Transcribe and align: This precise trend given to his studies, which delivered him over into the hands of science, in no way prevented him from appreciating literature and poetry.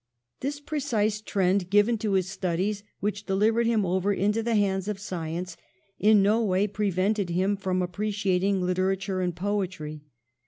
This 0.39 0.59
precise 0.59 1.21
trend 1.21 1.69
given 1.69 1.99
to 1.99 2.13
his 2.13 2.27
studies, 2.27 2.81
which 3.01 3.27
delivered 3.27 3.67
him 3.67 3.85
over 3.85 4.11
into 4.11 4.41
the 4.41 4.55
hands 4.55 4.87
of 4.87 4.97
science, 4.99 5.57
in 5.99 6.23
no 6.23 6.43
way 6.43 6.65
prevented 6.65 7.29
him 7.29 7.55
from 7.55 7.83
appreciating 7.83 8.61
literature 8.63 9.21
and 9.21 9.35
poetry. 9.35 10.01